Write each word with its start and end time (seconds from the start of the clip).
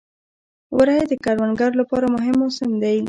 وری 0.77 0.99
د 1.11 1.13
کروندګرو 1.23 1.79
لپاره 1.81 2.05
مهم 2.15 2.35
موسم 2.41 2.69
دی. 2.83 2.97